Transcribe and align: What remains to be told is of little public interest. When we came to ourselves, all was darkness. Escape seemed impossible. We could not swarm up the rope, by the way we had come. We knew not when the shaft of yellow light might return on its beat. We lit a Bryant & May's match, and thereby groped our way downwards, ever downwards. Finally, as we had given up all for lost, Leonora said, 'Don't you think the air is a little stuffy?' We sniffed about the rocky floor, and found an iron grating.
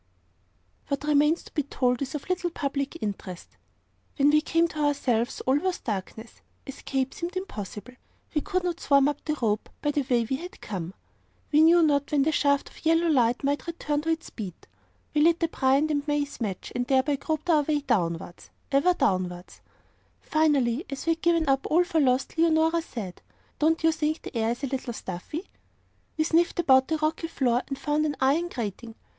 What 0.87 1.03
remains 1.03 1.43
to 1.43 1.53
be 1.53 1.61
told 1.61 2.01
is 2.01 2.15
of 2.15 2.27
little 2.27 2.49
public 2.49 2.97
interest. 3.03 3.55
When 4.17 4.31
we 4.31 4.41
came 4.41 4.67
to 4.69 4.79
ourselves, 4.79 5.41
all 5.41 5.57
was 5.57 5.77
darkness. 5.79 6.41
Escape 6.65 7.13
seemed 7.13 7.35
impossible. 7.35 7.93
We 8.33 8.41
could 8.41 8.63
not 8.63 8.79
swarm 8.79 9.07
up 9.07 9.23
the 9.23 9.37
rope, 9.43 9.69
by 9.83 9.91
the 9.91 10.01
way 10.09 10.25
we 10.27 10.37
had 10.37 10.59
come. 10.59 10.95
We 11.51 11.61
knew 11.61 11.83
not 11.83 12.11
when 12.11 12.23
the 12.23 12.31
shaft 12.31 12.71
of 12.71 12.83
yellow 12.83 13.09
light 13.09 13.43
might 13.43 13.67
return 13.67 14.01
on 14.03 14.09
its 14.13 14.31
beat. 14.31 14.65
We 15.13 15.21
lit 15.21 15.43
a 15.43 15.47
Bryant 15.47 16.07
& 16.07 16.07
May's 16.07 16.41
match, 16.41 16.71
and 16.73 16.87
thereby 16.87 17.17
groped 17.17 17.51
our 17.51 17.61
way 17.61 17.81
downwards, 17.81 18.49
ever 18.71 18.95
downwards. 18.95 19.61
Finally, 20.19 20.83
as 20.89 21.05
we 21.05 21.11
had 21.11 21.21
given 21.21 21.47
up 21.47 21.67
all 21.69 21.83
for 21.83 21.99
lost, 21.99 22.39
Leonora 22.39 22.81
said, 22.81 23.21
'Don't 23.59 23.83
you 23.83 23.91
think 23.91 24.23
the 24.23 24.35
air 24.35 24.49
is 24.49 24.63
a 24.63 24.67
little 24.67 24.93
stuffy?' 24.93 25.47
We 26.17 26.23
sniffed 26.23 26.57
about 26.59 26.87
the 26.87 26.97
rocky 26.97 27.27
floor, 27.27 27.61
and 27.67 27.77
found 27.77 28.07
an 28.07 28.15
iron 28.19 28.49
grating. 28.49 28.95